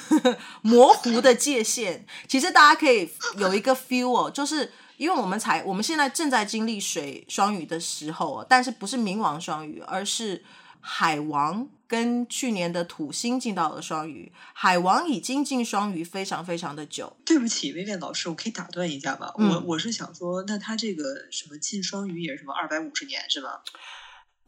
[0.62, 2.06] 模糊的界限。
[2.26, 10.42] 其实大家可以有一个 feel 哦，就是因为我们才我们现在正在经历水双鱼的时候，但是不是冥王双鱼，而是
[10.80, 14.32] 海王跟去年的土星进到了双鱼。
[14.54, 17.18] 海王已经进双鱼非常非常的久。
[17.26, 19.30] 对不起，薇薇老师，我可以打断一下吗？
[19.36, 23.50] 嗯、我我是想说，那他这个什么进双鱼也是什么二百五十年是吗？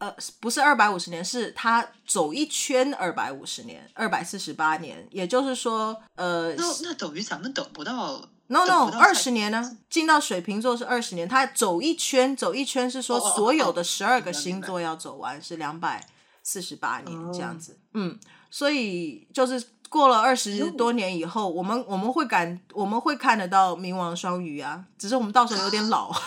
[0.01, 9.77] 呃，不是二百五十年，是他走一圈二百五十年，二百四十八年，也就是说，呃，那那等于咱们等不到，no no，二十年呢？
[9.91, 16.07] 进到水瓶座是二十年，他走一圈，走一圈是说所有的十二个星座要走完是两百
[16.41, 26.11] 四十八年这样子，嗯，所以就是过了二十多年以后，我们我们会感我们会看得到冥王双鱼啊，只是我们到时候有点老。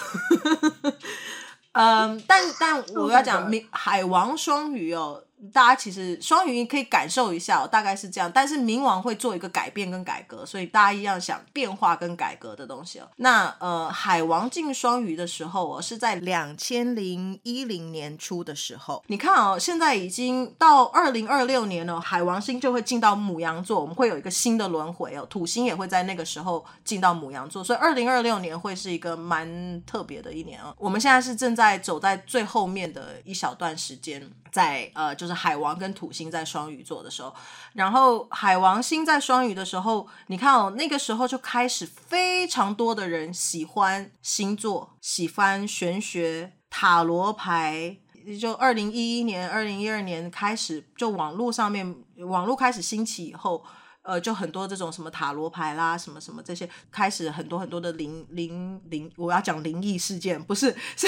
[1.75, 5.23] 嗯，但但我要 讲冥海王双鱼哦。
[5.53, 8.31] 大家其实双鱼可以感受一下，哦，大概是这样。
[8.33, 13.09] 但是冥王会做一个改变跟改革，所以大家一样想变化跟改革的东西哦。
[13.17, 19.03] 那呃，海王进双鱼的时候哦，是在两千零一零年初的时候。
[19.09, 25.27] 你看哦，现在已经到二零二六年了，海王星就会进到牡羊座，我们会有一个新的轮回哦。
[25.29, 30.75] 土星也会在那个时候进到牡羊座，所以二零二六年会是一个蛮特别的一年哦。
[30.79, 35.35] 我们现在是正在走在最后面的一小段时间，在呃，就是。
[35.35, 37.35] 海王跟土星在双鱼座的时候，
[37.73, 47.97] 然后海王星在双鱼的时候，你看哦，那个时候就开始非常多的人喜欢星座，喜欢玄学、塔罗牌。
[48.41, 53.63] 就二零一一年、二零一二年开始，就网络上面网络开始兴起以后，
[54.03, 61.07] 呃，就很多这种什么塔罗牌啦，什么什么这些，开始很多很多的灵灵灵，我要讲灵异事件，不是是。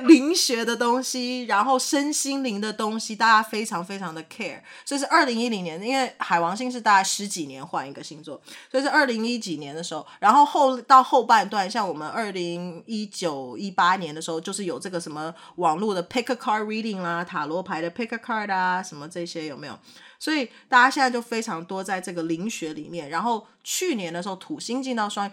[0.00, 4.60] 灵学的东西，然后身心灵的东西，大家非常非常的 care。
[4.84, 19.78] 所以是二零一零年，因为海王星是大概十几年换一个星座，所以是二零一几年的时候，然后后到后半段，像我们二零一九一八年的时候，就是有这个什么网络的 pick a card reading 啦，塔罗牌的 pick a card 啊，什么这些有没有？
[20.18, 23.10] 所以大家现在就非常多在这个灵学里面。
[23.10, 25.30] 然后去年的时候，土星进到双。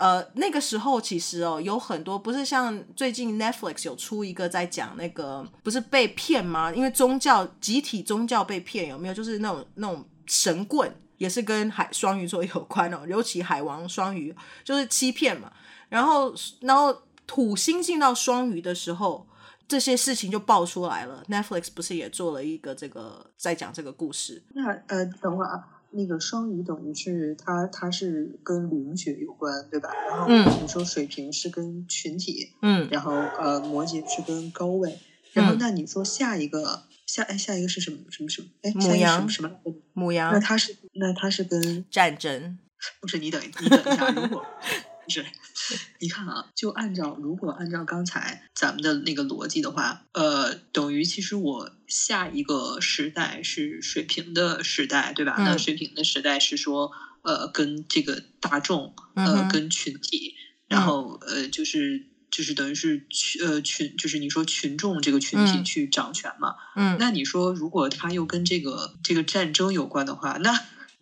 [0.00, 6.72] 呃，那个时候其实哦，有很多不是像最近 Netflix 有出一个在讲那个不是被骗吗？
[6.72, 9.12] 因为宗教集体宗教被骗有没有？
[9.12, 14.34] 就是那种那种神棍也是跟海双鱼座 有关哦，尤其海王双鱼
[14.64, 15.52] 就是欺骗嘛。
[15.90, 19.26] 然后然后土星进到双鱼的时候，
[19.68, 21.22] 这些事情就爆出来了。
[21.28, 24.42] Netflix 不是也做了一个这个在讲这个故事？
[24.54, 25.68] 那呃，等会儿啊。
[25.92, 29.90] 那个双鱼等于是它，它是跟灵学有关，对吧？
[30.08, 30.28] 然后
[30.60, 34.98] 你说水瓶是跟群体，嗯，然后呃摩羯是跟高位，
[35.32, 38.48] 然后那你说下一个下哎下一个是什么什么什么？
[38.62, 39.74] 哎，母羊什么什么？
[39.92, 40.32] 母羊？
[40.32, 42.58] 那它是那它是跟战争？
[43.00, 44.44] 不是，你等你等一下，如果。
[45.08, 45.26] 是，
[45.98, 55.36] 你看啊，就按照如果按照刚才咱们的那个逻辑的话，呃，等于其实我下一个时代是水平的时代，对吧？
[55.38, 56.90] 嗯、那水平的时代是说，
[57.22, 60.34] 呃，跟这个大众，呃，跟群体，
[60.68, 66.54] 嗯、然后呃，就是就是等于是群呃群，就是你说群众这个群体去掌权嘛。
[66.76, 66.96] 嗯。
[66.98, 70.58] 那你说，如果他又跟这个这个战争有关的话，那。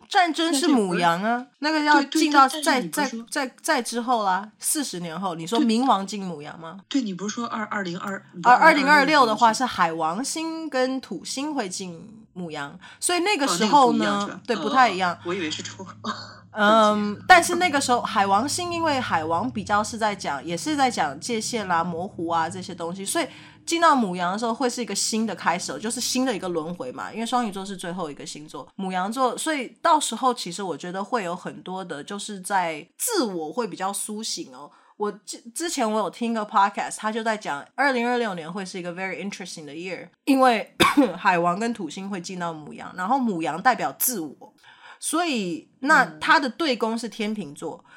[0.09, 6.79] 战争是母羊啊，那个要进到再再再再之后啦，四十年后，你说冥王进母羊吗？
[6.89, 15.15] 对，你不是说二二零二而二零二六的话是海王星跟土星会进母羊，所以那个时候呢，对，不太一样。
[15.23, 15.85] 我以为是出，
[16.57, 23.27] 嗯，但是那个时候海王星，因为海王比较是在讲，也是在讲界限啦、模糊啊这些东西，所以。
[23.69, 27.13] 进到母羊的时候，会是一个新的开始，就是新的一个轮回嘛。
[27.13, 34.71] 因为双鱼座是最后一个星座，母羊座，所以到时候其实我觉得会有很多的，就是在自我会比较苏醒哦。
[34.97, 40.75] 我之之前我有听一个 podcast，他就在讲二零二六年会是一个 very interesting 的 year，因为
[41.15, 44.53] 海王跟土星会进到母羊，然后母羊代表自我，
[44.99, 47.85] 所以那他的对宫是天秤座。
[47.85, 47.89] 嗯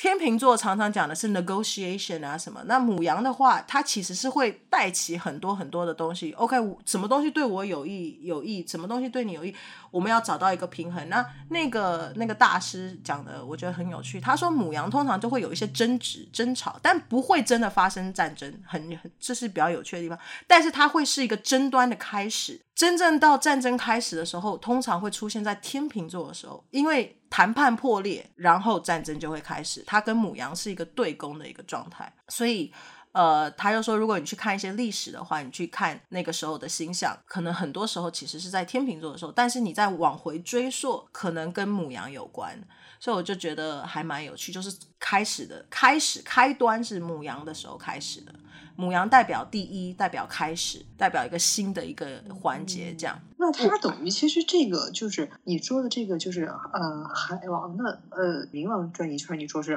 [0.00, 6.32] 天秤座常常讲的是 negotiation 啊什么，那母羊的话，它其实是会带起很多很多的东西。
[6.32, 9.54] OK，什么东西对我有益有益，什么东西对你有益，
[9.90, 11.08] 我们要找到一个平衡。
[11.08, 14.20] 那那个那个大师讲的，我觉得很有趣。
[14.20, 20.18] 他说母羊通常就会有一些争执、争吵，但不会真的发生战争，很很这是比较有趣的地方。
[20.46, 22.60] 但是它会是一个争端的开始。
[22.74, 29.84] 真正到战争开始的时候，通常会出现在天秤座的时候，因为谈判破裂，然后战争就会开始。
[29.86, 32.72] 它跟母羊是一个对攻的一个状态，所以，
[33.12, 42.56] 呃，他就说，如果你去看一些历史的话，你去看那个时候的星象，可能很多时候其实是在天秤座的时候，但是你再往回追溯，可能跟母羊有关。
[43.00, 48.34] 所以我就觉得还蛮有趣，就是开始的开始开端是母羊的时候开始的。
[48.76, 53.16] 牡羊代表第一，代表开始，代表一个新的一个环节，这样。
[53.16, 59.74] 嗯、那它等于其实这个就是你说的这个就是呃海王的呃冥王转一圈，你说是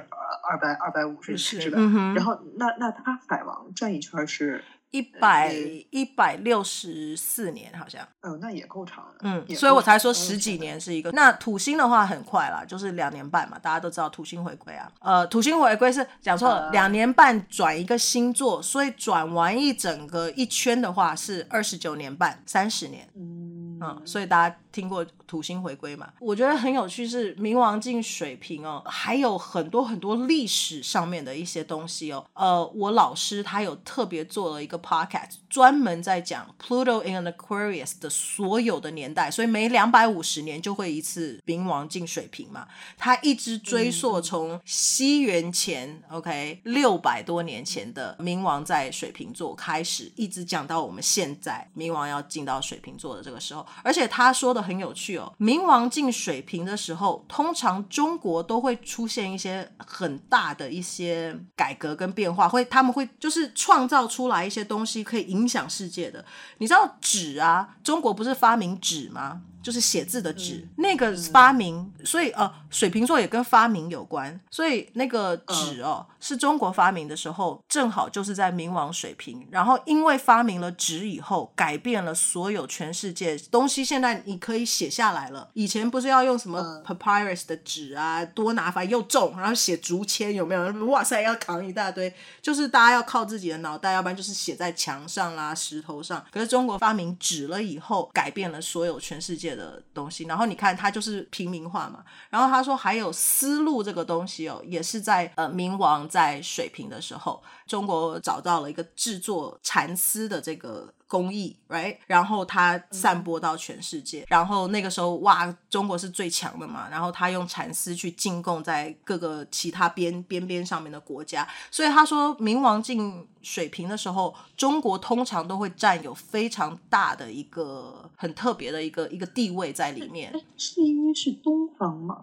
[0.49, 1.77] 二百二百五十是吧？
[1.79, 4.63] 嗯、然后那那它海王转一圈是。
[4.93, 5.51] 一百
[5.89, 11.09] 一百六十四年，好像，嗯，那也够长了，嗯，所以我才说十几年是一个。
[11.11, 24.55] 那土星的话很快啦，就是两年半嘛，大家都知道土星回归啊，呃，土星回归是讲错了，两年半转一个星座，所以转完一整个一圈的话是二十九年半，三十年，嗯，嗯，所以大家。
[24.73, 26.11] 听过土星回归嘛？
[26.19, 32.25] 我觉得很有趣，是冥王进水瓶哦，还有很多很多历史上面的一些东西哦。
[32.33, 42.67] 呃，我老师他有特别做了一个 podcast，专门在讲 Pluto in an Aquarius 的所有的年代，所以每两百五十年就会一次冥王进水瓶嘛。
[42.97, 54.62] 他一直追溯从西元前、OK 六百多年前的冥王在水瓶座开始，一直讲到我们现在冥王要进到水瓶座的这个时候，而且他说的。
[54.63, 66.23] 很有趣哦，冥王进水瓶的时候，通常中国都会出现一些很大的一些改革跟变化，会他们会就是创造出来一些东西，可以影响世界的。
[66.57, 69.41] 你知道纸啊，中国不是发明纸吗？
[69.63, 85.49] 就是写字的纸，嗯、那个发明，嗯、所以呃，水瓶座也跟发明有关，所以那个纸哦，嗯、是中国发明的时候，正好就是在冥王水瓶，然后因为发明了纸以后，改变了所有全世界东西，现在你可以写下来了。
[85.53, 90.63] 以前不是要用什么 papyrus 的纸啊，多拿法又重，然后写竹签有没有？
[90.87, 96.23] 哇塞，要扛一大堆，就是大家要靠自己的脑袋，要不然就是写在墙上啦、石头上。
[96.31, 102.03] 可是中国发明纸了以后，改变了所有全世界的东西，然后你看它就是平民化嘛。
[102.29, 110.93] 然后他说还有丝路这个东西哦，也是在呃明王在水平的时候，中国找到了一个制作蚕丝的这个。
[111.13, 130.33] 工艺，right，然后它散播到全世界，嗯、然后那个时候哇，中国是最强的嘛，然后他用蚕丝去进贡在各个其他边边边上面的国家，所以他说冥王进水平的时候，中国通常都会占有非常大的一个很特别的一个一个地位在里面。
[130.57, 132.17] 是因为是东方吗？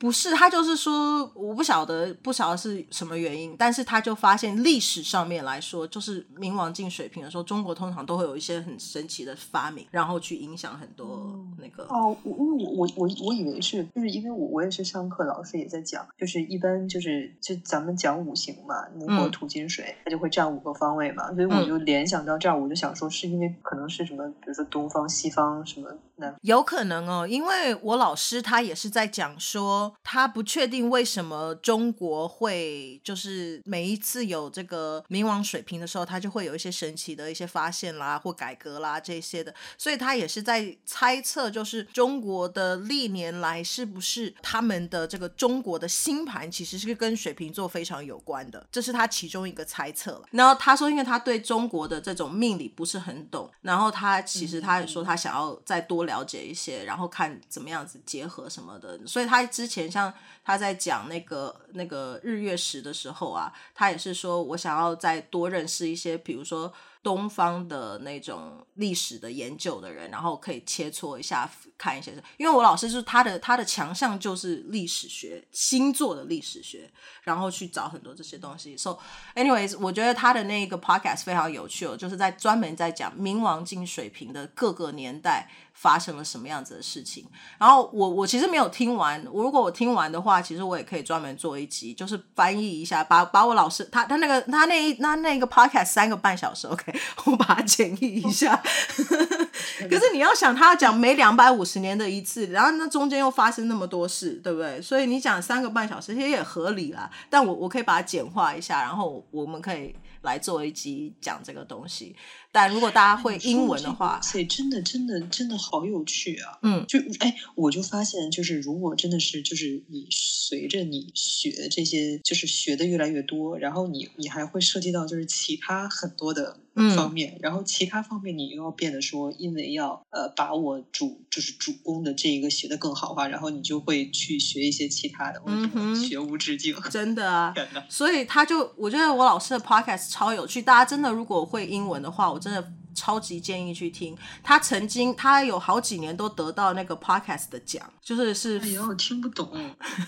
[0.00, 11.84] 不是，他就是说，我不晓得，不晓得是什么原因，但是他就发现历史上面来说，就是冥王进水平的时候，中国通常都会有一些很神奇的发明，然后去影响很多那个。
[11.90, 25.90] 哦，我因为我我我我以为是，就是因为我我也是上课，老师也在讲，就是一般就是就咱们讲五行嘛，木火土金水，它就会占五个方位嘛，所以我就联想到这儿，我就想说，是因为可能是什么，比如说东方、西方什么
[26.20, 29.92] 那有可能哦，因为我老师他也是在讲说。
[30.02, 50.22] 他不确定为什么中国会就是每一次有这个冥王水平的时候，他就会有一些神奇的一些发现啦或改革啦这些的，所以他也是在猜测，就是中国的历年来是不是他们的这个中国的星盘其实是跟水瓶座非常有关的，这是他其中一个猜测了。
[50.32, 59.90] 然后他说，因为他对中国的这种命理不是很懂，然后他其实他也说他想要再多了解一些，然后看怎么样子结合什么的，所以他之前。
[59.90, 60.12] 像
[60.44, 72.12] 他在讲那个那个日月食的时候啊，他也是说我想要再多认识一些，比如说东方的那种历史的研究的人，然后可以切磋一下看一些。
[72.36, 76.90] 因为我老师就是他的他的强项就是历史学，星座的历史学，
[77.22, 78.76] 然后去找很多这些东西。
[78.76, 78.98] So
[79.34, 85.50] anyways，我觉得他的那个 podcast 非常有趣哦，就是在专门在讲冥王星水平的各个年代。
[85.80, 87.24] 发生了什么样子的事情？
[87.58, 96.92] 然后我我其实没有听完，我如果我听完的话，其实我也可以专门做一集，就是翻译一下，把把我老师他他那个他那一那那个 podcast 三个半小时，OK，
[97.24, 98.60] 我把它简译一下。
[99.88, 104.82] 可是你要想，他讲每两百五十年的一次，然后那中间又发生那么多事，对不对？
[104.82, 107.10] 所以你讲三个半小时其实也合理啦。
[107.30, 112.14] 但我我可以把它简化一下，然后我们可以来做一集讲这个东西。
[112.52, 116.58] 但如果大家会英文的话，所以真的真的真的好有趣啊！
[116.62, 126.58] 嗯，就哎，我就发现，就是如果真的是，就是你随着你学这些，就是学的越来越多，然后你你还会涉及到就是其他很多的
[126.96, 137.54] 方面，嗯、然后其他方面你又要变得说，因为要呃把我主就是主攻的这一个学得更好的话，然后你就会去学一些其他的，嗯哼，学无止境，真的啊！
[137.88, 142.79] 所以他就我觉得我老师的 podcast 超有趣，大家真的如果会英文的话，我真的。
[142.94, 148.58] 超级建议去听，他曾经他有好几年都得到那个 podcast 的奖，就是是。
[148.60, 149.50] 哎呀，我听不懂。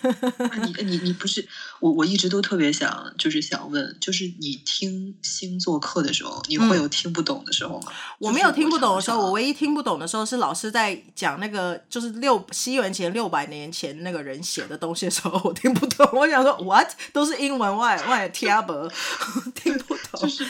[0.76, 1.46] 你你你不是
[1.80, 7.86] 我，我一直都特别想，就是想问，就是你听星座课的时候，你会有听不懂的时候吗？
[7.88, 16.08] 嗯、我没有听不懂的时候，我唯一听不懂的时候是老师在讲那个就是六西元前六百年前那个人写的东西的时候，我听不懂。
[16.12, 18.72] 我想说，what 都是英文，外外听不
[19.54, 20.20] 听不懂。
[20.20, 20.46] 就是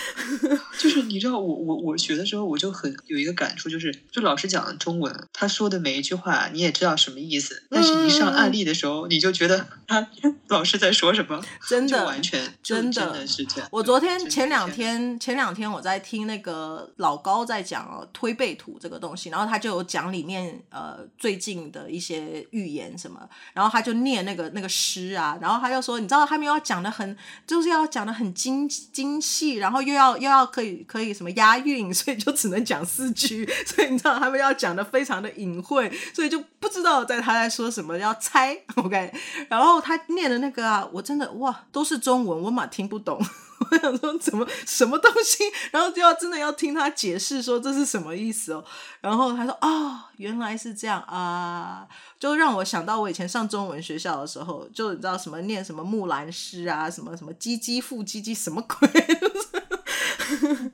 [0.79, 2.22] 就是你知道，我我我学的。
[2.25, 10.09] 时候我就很有一个感触，就是就老师讲的中文，他说的每一句话你也知道什么意思，但是一上案例的时候，你就觉得他
[10.49, 13.69] 老师在说什么，真的完全真的，是这样。
[13.73, 27.17] 我昨天前两天前两天我在听那个老高在讲哦推背图这个东西，然后他就有讲里面呃最近的一些预言什么，然后他就念那个那个诗啊，然后他就说你知道他们要讲的很
[27.47, 32.12] 就是要讲的很精精细，然后又要又要可以可以什么押韵，所以。
[32.17, 38.57] 就只能讲四句， 所以你知道他们要讲的非常的隐晦，所以就不知道在他在说什么，要猜。
[38.77, 39.13] OK，
[39.49, 43.21] 然后他念的那个啊，我真的哇，都是中文，我马听不懂。
[43.71, 48.65] 我想说怎么什么东西，然后就要真的要听他解释说这是什么意思哦。
[49.01, 51.87] 然后他说、哦，原来是这样啊，
[52.19, 58.89] 就让我想到我以前上中文学校的时候，就你知道什么念什么木兰诗啊，什么什么唧唧复唧唧，什么鬼。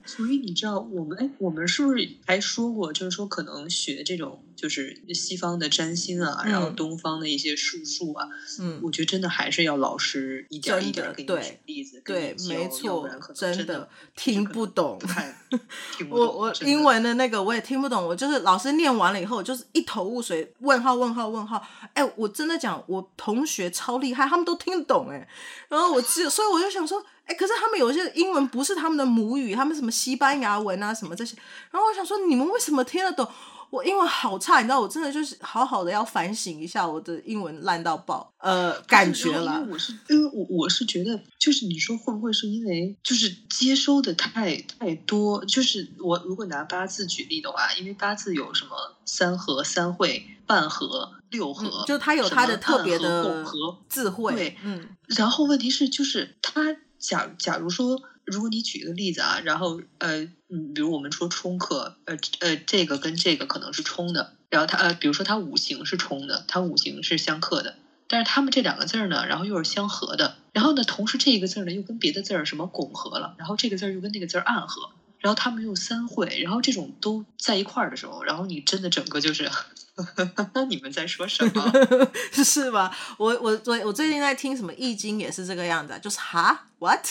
[0.05, 8.29] 所以你知道我们哎，我们是不是还说过，就是说可能学这种就是西方的占星啊，嗯、然后东方的一些术数啊，
[8.59, 14.99] 嗯，我觉得真的还是要老师一点一点给你举例子，对，没错，真的听不懂。
[15.97, 21.65] 听不懂我我英文的那个我也听不懂，我就是老师念完了以后，就是一头雾水，问号问号问号。
[21.95, 25.29] 哎，我真的讲，我同学超厉害，他们都听得懂哎。
[25.69, 27.05] 然后我只所以我就想说。
[27.29, 31.37] 哎，可是他们有些英文不是他们的母语，他们什么西班牙文啊，什么这些。
[31.71, 33.31] 然后我想说，你们为什么听得懂？
[33.71, 38.33] 我英文好差，你知道，我真的就是好好的要反省一下，我的英文烂到爆。
[38.39, 39.61] 呃，感觉了。
[39.61, 45.45] 因为我是，因为我我是觉得，就是你说会不会是因为就是接收的太太多？
[45.45, 54.35] 就是我如果拿八字举例的话，因为八字有什么三合、三会、半合、六合，嗯、就它有它的特别的共和智慧。
[54.35, 54.89] 对，嗯。
[55.07, 56.77] 然后问题是，就是它。
[57.01, 67.75] 假假如说，如果你举一个例子啊，然后呃嗯，比如我们说冲克，呃呃，这个跟这个可能是冲的，然后它呃，比如说它五行是冲的，它五行是相克的，
[68.09, 79.51] 但是他们这两个字儿呢，然后又是相合的，然后呢，同时这一个字儿呢又跟别的字儿什么拱合了，然后这个字儿又跟那个字儿暗合，然后他们又三会，然后这种都在一块儿的时候，然后你真的整个就是。
[80.71, 81.73] 你们在说什么？
[82.45, 82.97] 是吧？
[83.17, 87.05] 我我我我最近在听什么易经，也是这个样子，就是哈，what？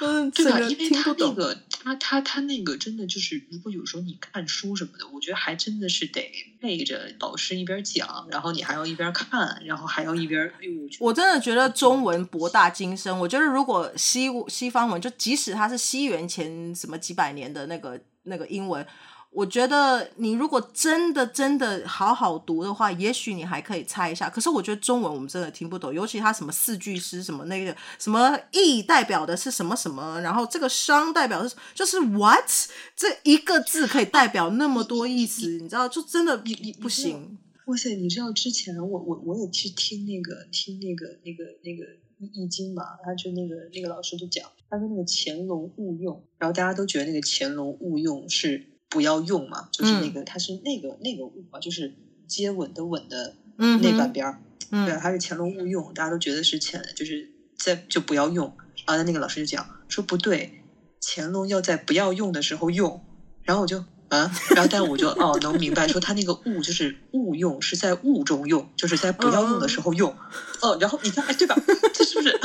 [0.00, 0.58] 嗯，对吧？
[0.68, 1.56] 因为他那个，
[1.86, 6.20] 他他他那个，真的就是，如果有时候你看书什么的，我觉得还真的是得
[6.60, 10.52] 背着老师一边讲，然后你还要一边看，然后还要一边。
[10.98, 13.16] 我真的觉得中文博大精深。
[13.16, 18.84] 我觉得如果西西方文，就即使它是西元前什么几百年的那个那个英文。
[19.30, 24.30] 我觉得你如果真的真的好好读的话，也许你还可以猜一下。
[24.30, 32.48] 可是我觉得中文我们真的听不懂，尤其他什么四句诗，什么那个什么义代表的是什么什么，然后这个商代表的是就是 what
[32.96, 35.86] 这一个字可以代表那么多意思，你知道？
[35.88, 36.42] 就真的
[36.80, 37.36] 不行。
[37.66, 41.84] 哇塞，你知道之前我我我也去听那个听那个那个那个。
[42.18, 51.94] 那个易经嘛，他就那个那个老师就讲，他说那个乾隆勿用，然后大家都觉得那个乾隆勿用是不要用嘛，就是那个他、嗯、是那个那个物嘛，就是
[52.26, 58.56] 接吻的吻的那半边儿，嗯、对，他是乾隆勿用，大家都觉得是潜，就是在就不要用。
[58.86, 60.62] 然后那个老师就讲说不对，
[61.00, 63.04] 乾隆要在不要用的时候用，
[63.42, 63.84] 然后我就。
[64.08, 70.16] 啊，然后但我就哦能明白，说他那个勿就是勿用，是在勿中用，就是在不要用的时候用。
[70.62, 71.56] 哦，然后你看，哎，对吧？
[71.92, 72.40] 这是不是？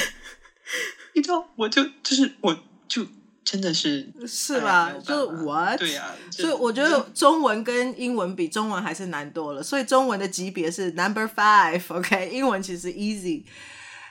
[1.14, 2.58] 你知道，我就就是我
[2.88, 3.06] 就
[3.46, 4.92] 真的是是吧？
[4.92, 5.78] 哎、就 what？
[5.78, 6.10] 对呀、啊。
[6.32, 9.62] 所以我觉得中文跟英文比，中文还是难多了。
[9.62, 12.26] 所以中文的级别是 number five，OK？
[12.26, 12.28] Okay?
[12.28, 13.44] 英文其实 easy。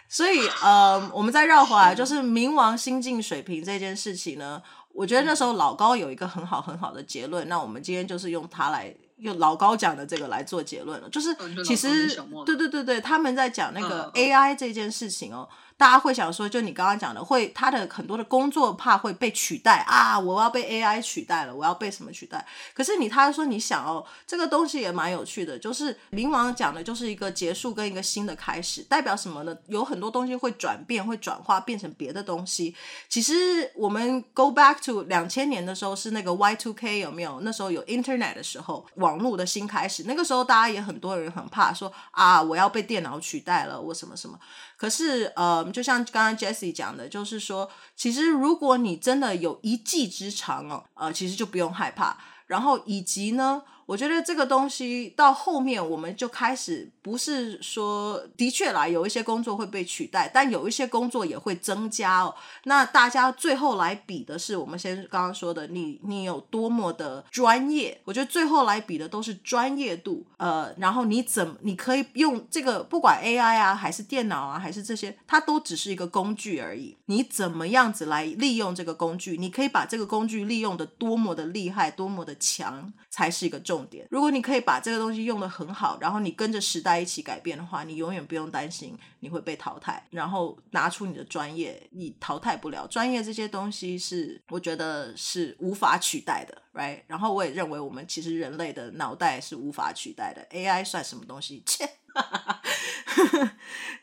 [0.07, 4.61] 所以呃，我们再绕回来，就是冥王星进水平这件事情呢。
[4.93, 12.07] 我觉得那时候老高有一个很好很好的结论，那我们今天就是用它来用老高讲的这个来做结论了，就是其实
[12.45, 15.49] 对对对对，他们在讲那个 AI 这件事情哦。
[15.77, 22.45] 大家会想说，就你刚刚讲的，会他的很多的工作怕会被取代啊，我要被 AI 取代了，我要被什么取代？
[22.73, 29.53] 可是你他说你想哦，这个东西也蛮有趣的，就是冥王讲的就是一个结束跟一个新的开始，代表什么呢？
[29.67, 32.73] 有很多东西会转变，会转化变成别的东西。
[33.09, 37.41] 其实我们 go back to 两千年的时候是那个 Y2K 有没有？
[37.41, 44.39] 那时候有 Internet 的时候，网络的新开始，那个时候大家也很多人很怕说啊，我要被电脑取代了，我什么什么。
[44.77, 52.17] 可是，呃，就像刚刚 Jessie 讲的，就是说，其实如果你真的有一技之长哦，呃，其实就不用害怕。
[52.47, 62.33] 然后，以及呢，我觉得这个东西到后面我们就开始不是说的确啦，有一些工作会被取代，但有一些工作也会增加哦。
[62.63, 68.01] 那大家最后来比的是，我们先刚刚说的，你你有多么的专业？
[68.05, 70.25] 我觉得最后来比的都是专业度。
[70.37, 76.97] 呃，然后你怎么你可以用这个，不管 AI 啊，还是电脑啊，还是这些，它都只是一个工具而已。
[77.05, 79.37] 你怎么样子来利用这个工具？
[79.37, 83.74] 你可以把这个工具利用的多么的厉害，多么的强，才是一个重。
[83.75, 90.01] 重点，如果你可以把这个东西用得很好，然后你跟着时代一起改变的话，你永远不用担心你会被淘汰。
[90.11, 92.87] 然后拿出你的专业，你淘汰不了。
[92.87, 97.01] 专业这些东西是我觉得是无法取代的，right？
[97.07, 100.47] 然后我也认为我们其实人类的脑袋是无法取代的。
[100.51, 101.61] AI 算什么东西？
[101.65, 101.89] 切！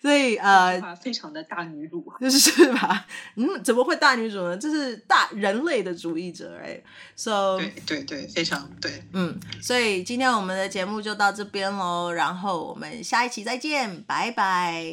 [0.03, 3.07] 所以呃，非常的大女主，就 是吧？
[3.37, 4.57] 嗯，怎么会大女主呢？
[4.57, 9.05] 这是大人类的主义者，right？So 对对对，非常对。
[9.13, 14.85] 嗯，所以今天我们的节目就到这边喽，然后我们下一期再见，拜拜，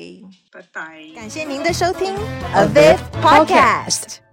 [0.52, 2.16] 拜拜，感谢您的收听
[2.54, 4.29] ，A Viv Podcast。